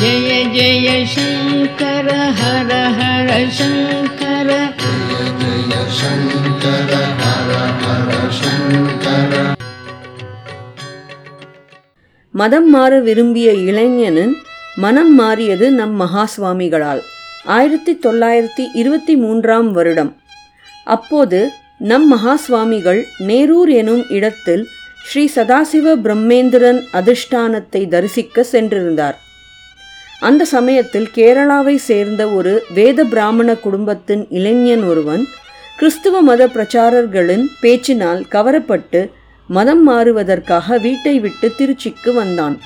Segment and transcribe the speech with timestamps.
[0.00, 4.50] ஜெய ஜெய சங்கர ஹர ஹர சங்கர
[5.40, 6.92] ஜெய சங்கர
[7.22, 7.50] ஹர
[7.82, 9.54] ஹர சங்கர
[12.30, 14.34] மதம் மாற விரும்பிய இளைஞனின்
[14.76, 17.02] மனம் மாறியது நம் மகாசுவாமிகளால்.
[17.44, 20.12] ஆயிரத்தி தொள்ளாயிரத்தி இருபத்தி மூன்றாம் வருடம்.
[20.84, 24.68] அப்போது நம் மகாசுவாமிகள் நேரூர் எனும் இடத்தில்
[25.08, 29.18] ஸ்ரீ சதாசிவ பிரம்மேந்திரன் அதிர்ஷ்டானத்தை தரிசிக்க சென்றிருந்தார்.
[30.20, 35.26] அந்த சமயத்தில் கேரளாவை சேர்ந்த ஒரு வேத பிராமண குடும்பத்தின் இளைஞன் ஒருவன்
[35.76, 39.10] கிறிஸ்துவ மத பிரச்சாரர்களின் பேச்சினால் கவரப்பட்டு
[39.46, 42.60] மதம் மாறுவதற்காக வீட்டை விட்டு திருச்சிக்கு வந்தான்.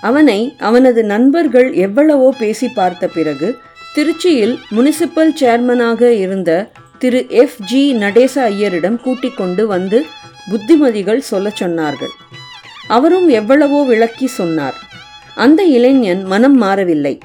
[0.00, 3.58] அவனை அவனது நண்பர்கள் எவ்வளவோ பேசி பார்த்த பிறகு
[3.94, 7.26] திருச்சியில் முனிசிபல் சேர்மனாக இருந்த திரு.
[7.28, 7.58] எஃப்.
[7.58, 7.92] ஜி.
[7.92, 10.04] நடேச ஐயரிடம் கூட்டிக் கொண்டு வந்து
[10.50, 12.14] புத்திமதிகள் சொல்லச் சொன்னார்கள்.
[12.86, 14.76] அவரும் எவ்வளவோ விளக்கி சொன்னார்.
[15.36, 17.18] அந்த இளைஞன் மனம் மாறவில்லை.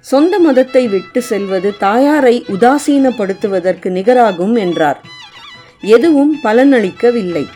[0.00, 5.00] சொந்த மதத்தை விட்டு செல்வது தாயாரை உதாசீனப்படுத்துவதற்கு நிகராகும் என்றார்.
[5.80, 7.46] எதுவும் பலனளிக்கவில்லை.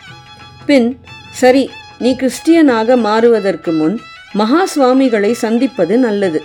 [0.65, 0.99] பின்
[1.31, 3.99] சரி நீ கிறிஸ்டியனாக மாறுவதற்கு முன்
[4.33, 6.41] மகா சுவாமிகளை சந்திப்பது நல்லது.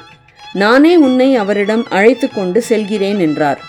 [0.53, 3.61] நானே உன்னை அவரிடம் அழைத்து கொண்டு செல்கிறேன் என்றார்.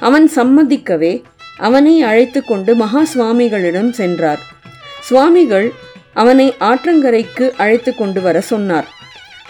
[0.00, 1.22] அவன் சம்மதிக்கவே
[1.58, 4.42] அவனை அழைத்து கொண்டு மகா சுவாமிகளிடம் சென்றார்.
[5.00, 5.68] சுவாமிகள்
[6.12, 8.88] அவனை ஆற்றங்கரைக்கு அழைத்து கொண்டு வர சொன்னார்.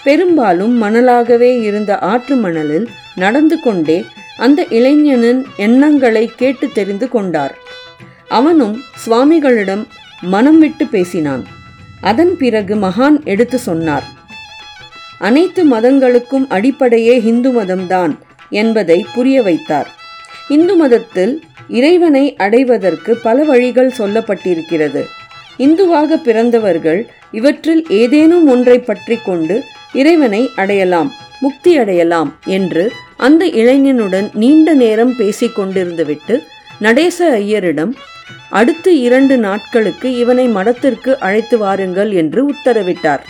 [0.05, 4.05] பெரும்பாலும் மணலாகவே இருந்த ஆற்று மணலில் நடந்து கொண்டே
[4.37, 7.55] அந்த இளைஞனின் எண்ணங்களை கேட்டு தெரிந்து கொண்டார்.
[8.29, 9.85] அவனும் சுவாமிகளிடம்
[10.21, 11.45] மனம் விட்டு பேசினான்.
[12.01, 14.07] அதன் பிறகு மகான் எடுத்து சொன்னார்
[15.19, 18.13] அனைத்து மதங்களுக்கும் அடிப்படையே இந்து மதம்தான்
[18.51, 19.89] என்பதை புரிய வைத்தார்.
[20.49, 21.35] இந்து மதத்தில்
[21.69, 25.03] இறைவனை அடைவதற்கு பல வழிகள் சொல்லப்பட்டிருக்கிறது.
[25.59, 29.57] இந்துவாக பிறந்தவர்கள் இவற்றில் ஏதேனும் ஒன்றை பற்றி கொண்டு
[29.93, 36.43] இறைவனை அடையலாம் முக்தி அடையலாம் என்று அந்த இளைஞனுடன் நீண்ட நேரம் பேசிக் கொண்டிருந்துவிட்டு
[36.79, 37.93] நடேச ஐயரிடம்
[38.51, 43.21] அடுத்து இரண்டு நாட்களுக்கு இவனை மடத்திற்கு அழைத்து வாருங்கள் என்று உத்தரவிட்டார்.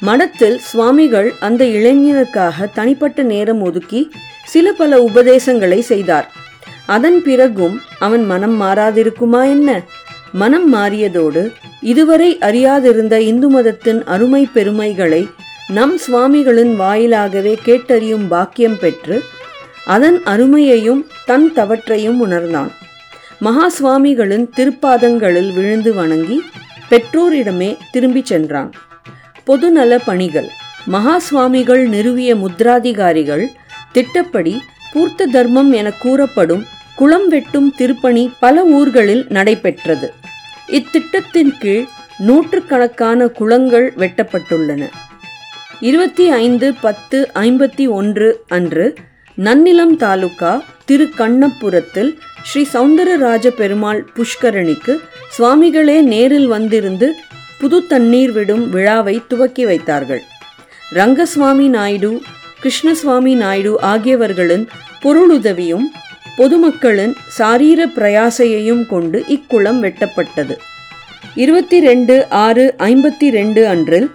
[0.00, 4.10] மடத்தில் சுவாமிகள் அந்த இளைஞனுக்காக தனிப்பட்ட நேரம் ஒதுக்கி
[4.44, 6.32] சில பல உபதேசங்களை செய்தார்.
[6.86, 9.82] அதன் பிறகும் அவன் மனம் மாறாதிருக்குமா என்ன?
[10.32, 15.28] மனம் மாறியதோடு இதுவரை அறியாதிருந்த இந்து மதத்தின் அருமை பெருமைகளை
[15.68, 19.24] நம் சுவாமிகளின் வாயிலாகவே கேட்டறியும் பாக்கியம் பெற்று
[19.84, 22.70] அதன் அருமையையும் தன் தவற்றையும் உணர்ந்தான்.
[23.38, 26.42] மகா சுவாமிகளின் திருப்பாதங்களில் விழுந்து வணங்கி
[26.90, 28.72] பெற்றோரிடமே திரும்பிச் சென்றான்.
[29.46, 30.48] பொதுநல பணிகள்
[30.86, 33.46] மகா சுவாமிகள் நிறுவிய முத்ராதிகாரிகள்
[33.92, 36.64] திட்டப்படி பூர்த்த தர்மம் என கூறப்படும்
[36.94, 40.12] குளம் வெட்டும் திருப்பணி பல ஊர்களில் நடைபெற்றது.
[40.68, 41.84] இத்திட்டத்தின் கீழ்
[42.18, 44.90] நூற்றுக்கணக்கான குளங்கள் வெட்டப்பட்டுள்ளன.
[45.88, 48.84] இருபத்தி ஐந்து பத்து ஐம்பத்தி ஒன்று அன்று
[49.38, 50.52] நன்னிலம் தாலுகா
[50.84, 52.10] திரு கண்ணப்புரத்தில்
[52.42, 54.94] ஸ்ரீ சௌந்தரராஜ பெருமாள் புஷ்கரணிக்கு
[55.36, 57.08] சுவாமிகளே நேரில் வந்திருந்து
[57.60, 60.22] புது தண்ணீர் விடும் விழாவை துவக்கி வைத்தார்கள்.
[60.92, 62.10] ரங்கசுவாமி நாயுடு
[62.62, 64.64] கிருஷ்ணசுவாமி நாயுடு ஆகியவர்களின்
[65.02, 65.86] பொருளுதவியும்
[66.36, 70.56] பொதுமக்களின் சாரீர பிரயாசையையும் கொண்டு இக்குளம் வெட்டப்பட்டது.
[71.34, 74.08] இருபத்தி ரெண்டு ஆறு ஐம்பத்தி ரெண்டு அன்றில்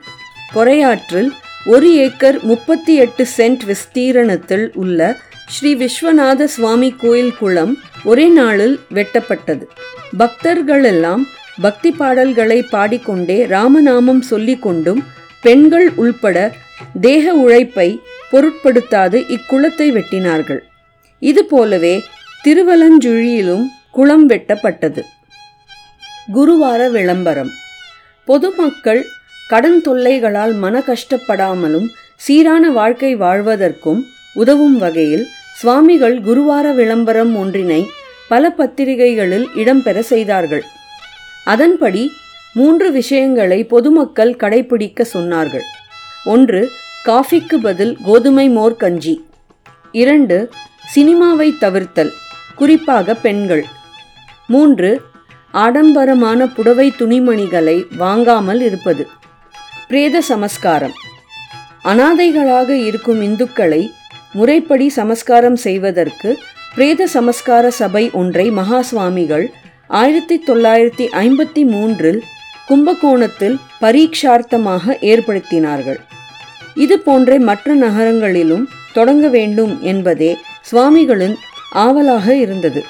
[0.54, 1.32] பொறையாற்றில்
[1.66, 9.64] ஒரு ஏக்கர் முப்பத்தி எட்டு சென்ட் விஸ்தீரணத்தில் உள்ள ஸ்ரீ விஸ்வநாத சுவாமி கோயில் குளம் ஒரே நாளில் வெட்டப்பட்டது.
[10.20, 11.22] பக்தர்களெல்லாம்
[11.62, 15.04] பக்தி பாடல்களை பாடிக்கொண்டே ராமநாமம் சொல்லிக்கொண்டும்
[15.42, 16.52] பெண்கள் உள்பட
[17.02, 18.00] தேக உழைப்பை
[18.32, 20.60] பொருட்படுத்தாது இக்குளத்தை வெட்டினார்கள்.
[21.20, 22.04] இது போலவே
[22.44, 25.02] திருவலஞ்சுழியிலும் குளம் வெட்டப்பட்டது.
[26.32, 27.50] குருவார விளம்பரம்.
[28.26, 29.06] பொதுமக்கள்
[29.52, 34.02] கடன் தொல்லைகளால் மன கஷ்டப்படாமலும் சீரான வாழ்க்கை வாழ்வதற்கும்
[34.34, 37.90] உதவும் வகையில் சுவாமிகள் குருவார விளம்பரம் ஒன்றினை
[38.28, 40.64] பல பத்திரிகைகளில் இடம்பெற செய்தார்கள்.
[41.46, 42.12] அதன்படி
[42.54, 45.66] மூன்று விஷயங்களை பொதுமக்கள் கடைபிடிக்க சொன்னார்கள்.
[46.26, 46.70] ஒன்று
[47.04, 49.26] காஃபிக்கு பதில் கோதுமை மோர் கஞ்சி.
[49.92, 50.50] இரண்டு
[50.96, 52.12] சினிமாவை தவிர்த்தல்
[52.56, 53.66] குறிப்பாக பெண்கள்.
[54.48, 55.02] மூன்று
[55.52, 59.08] ஆடம்பரமான புடவை துணிமணிகளை வாங்காமல் இருப்பது.
[59.90, 60.92] பிரேத சமஸ்காரம்.
[61.84, 63.92] அனாதைகளாக இருக்கும் இந்துக்களை
[64.34, 66.40] முறைப்படி சமஸ்காரம் செய்வதற்கு
[66.76, 69.52] பிரேத சமஸ்கார சபை ஒன்றை மகா சுவாமிகள்
[69.88, 72.24] ஆயிரத்தி தொள்ளாயிரத்தி ஐம்பத்தி மூன்றில்
[72.68, 76.00] கும்பகோணத்தில் பரீட்சார்த்தமாக ஏற்படுத்தினார்கள்.
[76.76, 81.36] இது போன்ற மற்ற நகரங்களிலும் தொடங்க வேண்டும் என்பதே சுவாமிகளின்
[81.72, 82.84] ஆவலாக இருந்தது.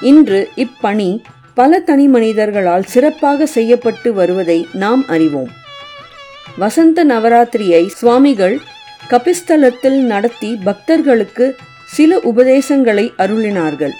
[0.00, 1.22] இன்று இப்பணி
[1.54, 5.66] பல தனி மனிதர்களால் சிறப்பாக செய்யப்பட்டு வருவதை நாம் அறிவோம்.
[6.56, 8.58] வசந்த நவராத்திரியை சுவாமிகள்
[9.10, 11.56] கபிஸ்தலத்தில் நடத்தி பக்தர்களுக்கு
[11.86, 13.90] சில உபதேசங்களை அருளினார்கள்.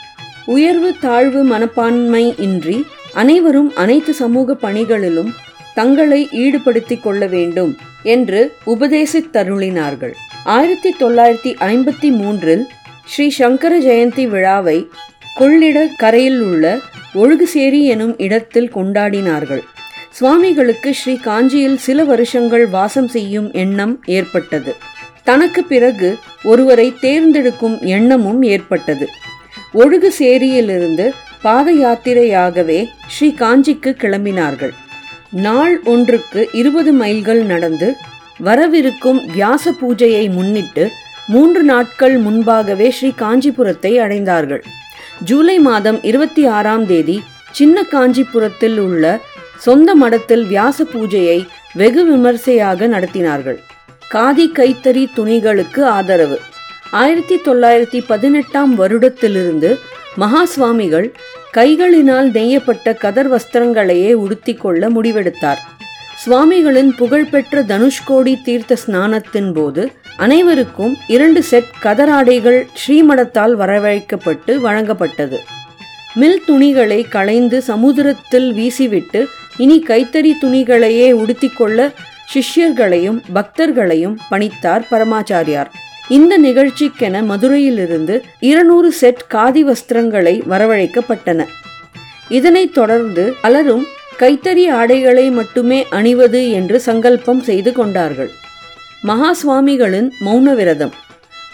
[0.45, 5.35] உயர்வு தாழ்வு மனப்பான்மை இன்றி அனைவரும் அனைத்து சமூக பணிகளிலும்
[5.75, 10.13] தங்களை ஈடுபடுத்திக் கொள்ள வேண்டும் என்று உபதேசித்தருளினார்கள்.
[10.45, 12.67] ஆயிரத்தி தொள்ளாயிரத்தி ஐம்பத்தி மூன்றில்
[13.05, 14.89] ஸ்ரீ சங்கர ஜெயந்தி விழாவை
[15.35, 16.79] கொள்ளிட கரையில் உள்ள
[17.15, 19.63] ஒழுகுசேரி எனும் இடத்தில் கொண்டாடினார்கள்.
[20.13, 24.77] சுவாமிகளுக்கு ஸ்ரீ காஞ்சியில் சில வருஷங்கள் வாசம் செய்யும் எண்ணம் ஏற்பட்டது.
[25.25, 29.09] தனக்கு பிறகு ஒருவரை தேர்ந்தெடுக்கும் எண்ணமும் ஏற்பட்டது.
[29.75, 31.07] ஒழுகு சேரியிலிருந்து
[31.43, 34.73] பாத யாத்திரையாகவே ஸ்ரீ காஞ்சிக்கு கிளம்பினார்கள்.
[35.31, 37.97] நாள் ஒன்றுக்கு இருபது மைல்கள் நடந்து
[38.45, 40.85] வரவிருக்கும் வியாச பூஜையை முன்னிட்டு
[41.27, 44.63] மூன்று நாட்கள் முன்பாகவே ஸ்ரீ காஞ்சிபுரத்தை அடைந்தார்கள்.
[45.25, 49.21] ஜூலை மாதம் இருபத்தி ஆறாம் தேதி சின்ன காஞ்சிபுரத்தில் உள்ள
[49.59, 53.59] சொந்த மடத்தில் வியாச பூஜையை வெகு விமர்சையாக நடத்தினார்கள்.
[54.15, 56.41] காதி கைத்தறி துணிகளுக்கு ஆதரவு.
[56.91, 59.79] ஆயிரத்தி தொள்ளாயிரத்தி பதினெட்டாம் வருடத்திலிருந்து
[60.17, 61.13] மகா சுவாமிகள்
[61.55, 65.61] கைகளினால் நெய்யப்பட்ட கதர் வஸ்திரங்களையே உடுத்திக்கொள்ள முடிவெடுத்தார்.
[66.17, 75.39] சுவாமிகளின் புகழ்பெற்ற தனுஷ்கோடி தீர்த்த ஸ்நானத்தின் போது அனைவருக்கும் இரண்டு செட் கதராடைகள் ஸ்ரீமடத்தால் வரவழைக்கப்பட்டு வழங்கப்பட்டது.
[76.15, 79.27] மில் துணிகளை களைந்து சமுதிரத்தில் வீசிவிட்டு
[79.59, 81.93] இனி கைத்தறி துணிகளையே உடுத்திக்கொள்ள
[82.33, 85.71] சிஷ்யர்களையும் பக்தர்களையும் பணித்தார் பரமாச்சாரியார்.
[86.09, 91.47] இந்த நிகழ்ச்சிக்கென மதுரையிலிருந்து இருநூறு செட் காதி வஸ்திரங்களை வரவழைக்கப்பட்டன.
[92.29, 93.85] இதனைத் தொடர்ந்து பலரும்
[94.19, 98.31] கைத்தறி ஆடைகளை மட்டுமே அணிவது என்று சங்கல்பம் செய்து கொண்டார்கள்.
[99.03, 100.95] மகா சுவாமிகளின் மௌன விரதம்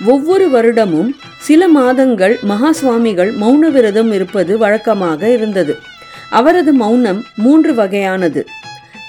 [0.07, 5.93] ஒவ்வொரு வருடமும் சில மாதங்கள் மகா சுவாமிகள் மௌன விரதம் இருப்பது வழக்கமாக இருந்தது.
[6.39, 8.43] அவரது மௌனம் மூன்று வகையானது.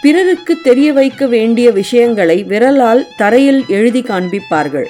[0.02, 4.88] பிறருக்கு தெரிய வைக்க வேண்டிய விஷயங்களை விரலால் தரையில் எழுதி காண்பிப்பார்கள்.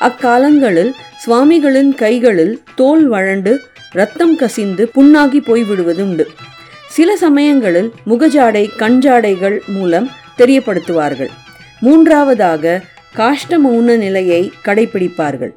[0.00, 0.92] அக்காலங்களில்
[1.24, 3.52] சுவாமிகளின் கைகளில் தோல் வழண்டு
[3.90, 6.24] ரத்தம் கசிந்து புண்ணாகி போய்விடுவதுண்டு.
[6.88, 10.08] சில சமயங்களில் முகஜாடை கண்ஜாடைகள் மூலம்
[10.38, 11.32] தெரியப்படுத்துவார்கள்.
[11.80, 12.82] மூன்றாவதாக
[13.14, 15.52] காஷ்ட மௌன நிலையை கடைபிடிப்பார்கள்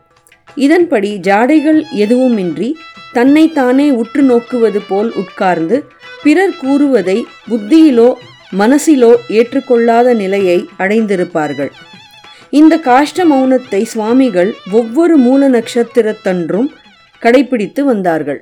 [0.56, 2.70] இதன்படி ஜாடைகள் எதுவுமின்றி
[3.14, 5.78] தன்னைத்தானே உற்று நோக்குவது போல் உட்கார்ந்து
[6.24, 8.14] பிறர் கூறுவதை புத்தியிலோ
[8.58, 11.72] மனசிலோ ஏற்றுக்கொள்ளாத நிலையை அடைந்திருப்பார்கள்.
[12.50, 16.70] இந்த காஷ்ட மௌனத்தை சுவாமிகள் ஒவ்வொரு மூல நட்சத்திரத்தன்றும்
[17.22, 18.42] கடைபிடித்து வந்தார்கள்.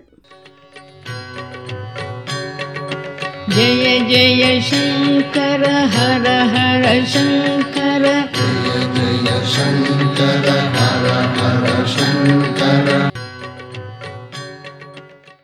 [3.55, 5.65] ஜெய ஜெய சங்கர
[5.95, 8.05] ஹர ஹர சங்கர.
[8.39, 10.47] ஜெய ஜெய சங்கர
[10.77, 11.05] ஹர
[11.39, 11.65] ஹர
[11.97, 13.06] சங்கர.